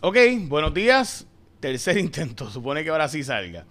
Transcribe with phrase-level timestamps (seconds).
[0.00, 1.26] Ok, buenos días.
[1.58, 3.66] Tercer intento, supone que ahora sí salga.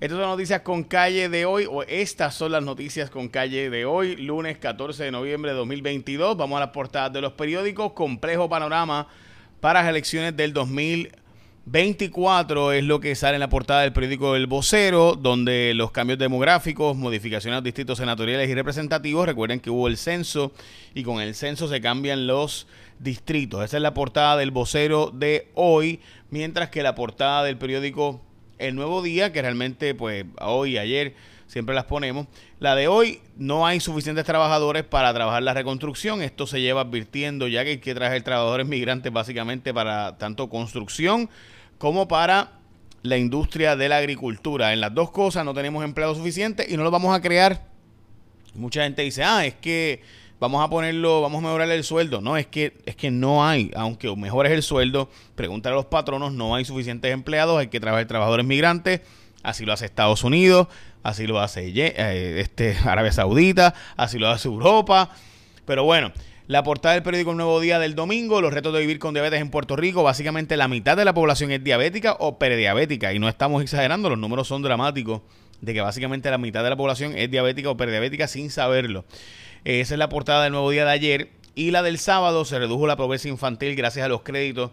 [0.00, 3.70] Estas son las noticias con calle de hoy, o estas son las noticias con calle
[3.70, 6.36] de hoy, lunes 14 de noviembre de 2022.
[6.36, 7.92] Vamos a las portadas de los periódicos.
[7.92, 9.06] Complejo panorama
[9.60, 10.52] para las elecciones del
[11.70, 16.18] 2024 es lo que sale en la portada del periódico El Vocero, donde los cambios
[16.18, 20.50] demográficos, modificaciones a distritos senatoriales y representativos, recuerden que hubo el censo
[20.94, 22.68] y con el censo se cambian los
[23.00, 23.62] distritos.
[23.62, 28.22] Esa es la portada del vocero de hoy, mientras que la portada del periódico
[28.56, 31.16] El Nuevo Día, que realmente pues hoy y ayer
[31.48, 32.28] siempre las ponemos,
[32.60, 36.22] la de hoy no hay suficientes trabajadores para trabajar la reconstrucción.
[36.22, 41.28] Esto se lleva advirtiendo ya que hay que traer trabajadores migrantes básicamente para tanto construcción
[41.78, 42.52] como para
[43.02, 44.72] la industria de la agricultura.
[44.72, 47.66] En las dos cosas no tenemos empleados suficientes y no los vamos a crear.
[48.54, 50.02] Mucha gente dice, ah, es que
[50.40, 52.20] vamos a ponerlo, vamos a mejorar el sueldo.
[52.20, 56.32] No, es que, es que no hay, aunque mejores el sueldo, pregúntale a los patronos,
[56.32, 59.00] no hay suficientes empleados, hay que trabajar trabajadores migrantes,
[59.42, 60.68] así lo hace Estados Unidos,
[61.02, 65.10] así lo hace eh, este, Arabia Saudita, así lo hace Europa.
[65.64, 66.12] Pero bueno,
[66.48, 69.42] la portada del periódico El Nuevo Día del domingo, los retos de vivir con diabetes
[69.42, 73.28] en Puerto Rico, básicamente la mitad de la población es diabética o prediabética y no
[73.28, 75.20] estamos exagerando, los números son dramáticos
[75.60, 79.04] de que básicamente la mitad de la población es diabética o prediabética sin saberlo.
[79.64, 81.28] Esa es la portada del nuevo día de ayer.
[81.54, 84.70] Y la del sábado se redujo la pobreza infantil gracias a los créditos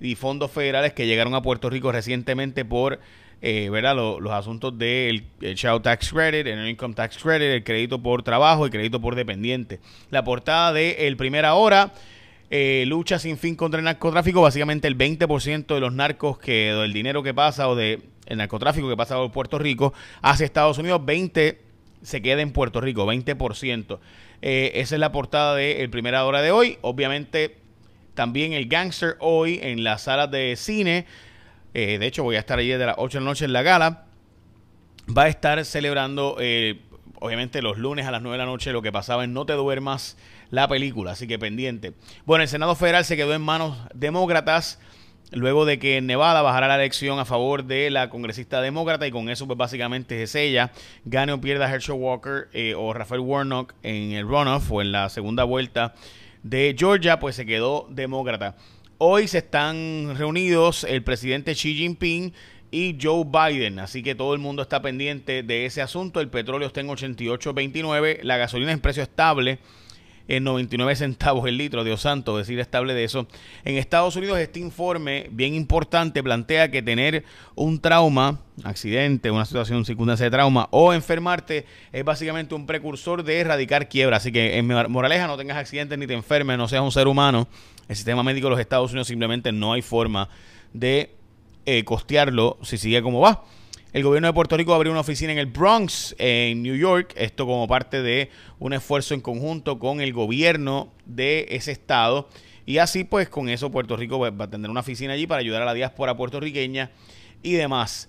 [0.00, 3.00] y fondos federales que llegaron a Puerto Rico recientemente por
[3.42, 3.94] eh, ¿verdad?
[3.94, 8.70] Los, asuntos del Child Tax Credit, el Income Tax Credit, el crédito por trabajo y
[8.70, 9.80] crédito por dependiente.
[10.10, 11.92] La portada de El Primera Hora,
[12.50, 16.92] eh, lucha sin fin contra el narcotráfico, básicamente el 20% de los narcos que, del
[16.92, 18.00] dinero que pasa o de
[18.34, 21.66] narcotráfico que pasa por Puerto Rico hacia Estados Unidos, 20
[22.02, 23.98] se queda en Puerto Rico, 20%.
[24.42, 26.78] Eh, esa es la portada de El Primera Hora de hoy.
[26.82, 27.56] Obviamente,
[28.14, 31.06] también el Gangster hoy en las salas de cine.
[31.78, 33.60] Eh, de hecho, voy a estar allí de las 8 de la noche en la
[33.60, 34.06] gala.
[35.14, 36.80] Va a estar celebrando, eh,
[37.20, 39.52] obviamente, los lunes a las 9 de la noche lo que pasaba en No Te
[39.52, 40.16] Duermas,
[40.48, 41.10] la película.
[41.10, 41.92] Así que pendiente.
[42.24, 44.80] Bueno, el Senado Federal se quedó en manos demócratas
[45.32, 49.28] luego de que Nevada bajara la elección a favor de la congresista demócrata y con
[49.28, 50.72] eso pues básicamente es ella,
[51.04, 55.10] gane o pierda Herschel Walker eh, o Rafael Warnock en el runoff o en la
[55.10, 55.94] segunda vuelta
[56.42, 58.54] de Georgia, pues se quedó demócrata.
[58.98, 62.32] Hoy se están reunidos el presidente Xi Jinping
[62.70, 66.18] y Joe Biden, así que todo el mundo está pendiente de ese asunto.
[66.18, 69.58] El petróleo está en 88.29, la gasolina en precio estable
[70.28, 73.26] en 99 centavos el litro, Dios santo, decir estable de eso.
[73.64, 79.84] En Estados Unidos este informe bien importante plantea que tener un trauma, accidente, una situación
[79.84, 84.16] circunstancia de trauma o enfermarte es básicamente un precursor de erradicar quiebra.
[84.16, 87.48] Así que en moraleja no tengas accidentes ni te enfermes, no seas un ser humano.
[87.88, 90.28] El sistema médico de los Estados Unidos simplemente no hay forma
[90.72, 91.10] de
[91.66, 93.44] eh, costearlo si sigue como va.
[93.92, 97.46] El gobierno de Puerto Rico abrió una oficina en el Bronx, en New York, esto
[97.46, 102.28] como parte de un esfuerzo en conjunto con el gobierno de ese estado.
[102.66, 105.62] Y así pues con eso Puerto Rico va a tener una oficina allí para ayudar
[105.62, 106.90] a la diáspora puertorriqueña
[107.42, 108.08] y demás.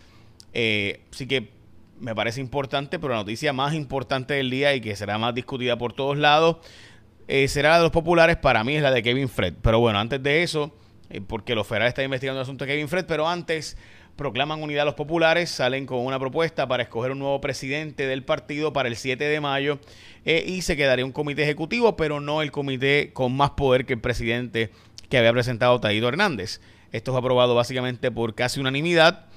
[0.53, 1.51] Eh, así que
[1.99, 5.77] me parece importante, pero la noticia más importante del día y que será más discutida
[5.77, 6.57] por todos lados
[7.27, 8.37] eh, será la de los populares.
[8.37, 9.53] Para mí es la de Kevin Fred.
[9.61, 10.75] Pero bueno, antes de eso,
[11.09, 13.77] eh, porque los federales están investigando el asunto de Kevin Fred, pero antes
[14.17, 18.23] proclaman unidad a los populares, salen con una propuesta para escoger un nuevo presidente del
[18.23, 19.79] partido para el 7 de mayo
[20.25, 23.93] eh, y se quedaría un comité ejecutivo, pero no el comité con más poder que
[23.93, 24.71] el presidente
[25.09, 26.59] que había presentado Taído Hernández.
[26.91, 29.27] Esto fue aprobado básicamente por casi unanimidad.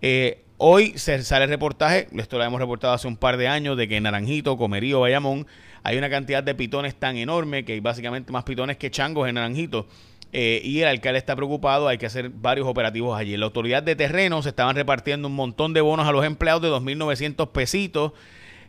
[0.00, 3.76] Eh, hoy se sale el reportaje, esto lo hemos reportado hace un par de años,
[3.76, 5.46] de que en Naranjito, Comerío, Bayamón,
[5.82, 9.34] hay una cantidad de pitones tan enorme que hay básicamente más pitones que changos en
[9.34, 9.86] Naranjito
[10.32, 13.36] eh, y el alcalde está preocupado, hay que hacer varios operativos allí.
[13.36, 17.50] La autoridad de terrenos estaban repartiendo un montón de bonos a los empleados de 2.900
[17.50, 18.12] pesitos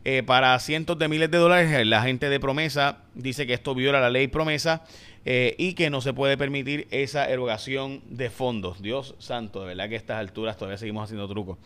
[0.03, 1.88] eh, para cientos de miles de dólares.
[1.88, 4.84] La gente de promesa dice que esto viola la ley promesa
[5.23, 8.82] eh, y que no se puede permitir esa erogación de fondos.
[8.82, 11.58] Dios santo, de verdad que a estas alturas todavía seguimos haciendo trucos.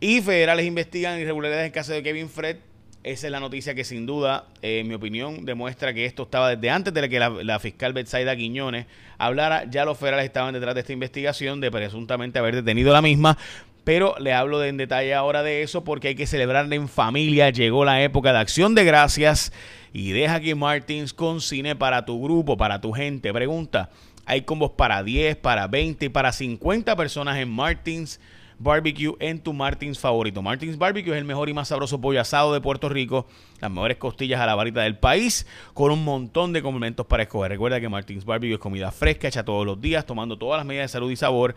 [0.00, 2.58] Y federales investigan irregularidades en caso de Kevin Fred
[3.02, 6.68] esa es la noticia que sin duda, en mi opinión, demuestra que esto estaba desde
[6.68, 8.86] antes de que la, fiscal Betsaida Quiñones
[9.16, 9.64] hablara.
[9.70, 13.38] Ya los federales estaban detrás de esta investigación de presuntamente haber detenido la misma.
[13.84, 17.48] Pero le hablo en detalle ahora de eso porque hay que celebrarla en familia.
[17.48, 19.50] Llegó la época de acción de gracias
[19.94, 23.32] y deja que Martins con cine para tu grupo, para tu gente.
[23.32, 23.88] Pregunta,
[24.26, 28.20] hay combos para 10, para 20 y para 50 personas en Martins
[28.62, 30.42] Barbecue en tu Martins favorito.
[30.42, 33.26] Martins Barbecue es el mejor y más sabroso pollo asado de Puerto Rico,
[33.58, 37.50] las mejores costillas a la varita del país, con un montón de complementos para escoger.
[37.50, 40.84] Recuerda que Martins Barbecue es comida fresca, hecha todos los días, tomando todas las medidas
[40.84, 41.54] de salud y sabor.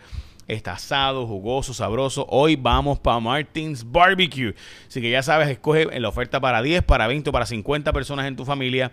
[0.48, 2.26] Está asado, jugoso, sabroso.
[2.30, 4.54] Hoy vamos para Martins Barbecue.
[4.88, 8.26] Así que ya sabes, escoge la oferta para 10, para 20 o para 50 personas
[8.26, 8.92] en tu familia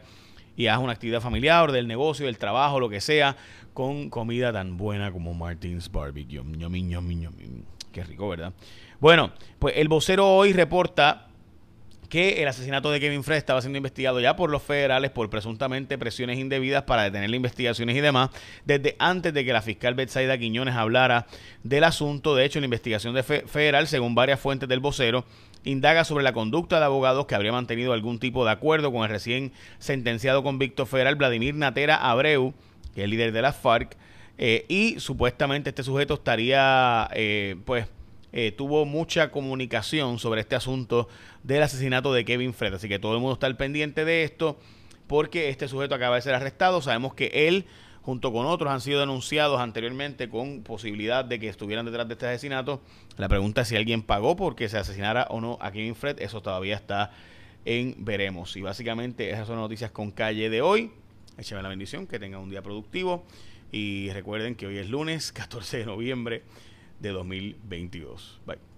[0.58, 3.38] y haz una actividad familiar, del negocio, del trabajo, lo que sea,
[3.74, 6.42] con comida tan buena como Martins Barbecue.
[7.92, 8.54] Qué rico, ¿verdad?
[9.00, 11.28] Bueno, pues el vocero hoy reporta
[12.12, 15.98] que el asesinato de Kevin Fred estaba siendo investigado ya por los federales por presuntamente
[15.98, 18.32] presiones indebidas para detener las investigaciones y demás,
[18.66, 21.26] desde antes de que la fiscal Betsaida Quiñones hablara
[21.64, 22.36] del asunto.
[22.36, 25.24] De hecho, la investigación de federal, según varias fuentes del vocero,
[25.64, 29.10] indaga sobre la conducta de abogados que habría mantenido algún tipo de acuerdo con el
[29.10, 32.54] recién sentenciado convicto federal Vladimir Natera Abreu,
[32.94, 33.96] que es líder de la FARC,
[34.44, 37.86] eh, y supuestamente este sujeto estaría, eh, pues,
[38.34, 41.08] eh, tuvo mucha comunicación sobre este asunto
[41.44, 42.74] del asesinato de Kevin Fred.
[42.74, 44.58] Así que todo el mundo está al pendiente de esto
[45.06, 46.82] porque este sujeto acaba de ser arrestado.
[46.82, 47.68] Sabemos que él,
[48.02, 52.26] junto con otros, han sido denunciados anteriormente con posibilidad de que estuvieran detrás de este
[52.26, 52.82] asesinato.
[53.18, 56.20] La pregunta es si alguien pagó porque se asesinara o no a Kevin Fred.
[56.20, 57.12] Eso todavía está
[57.64, 58.58] en veremos.
[58.58, 60.90] Y básicamente esas son las noticias con calle de hoy.
[61.38, 63.24] Écheme la bendición, que tengan un día productivo.
[63.72, 66.44] Y recuerden que hoy es lunes 14 de noviembre
[67.00, 68.42] de 2022.
[68.46, 68.71] Bye.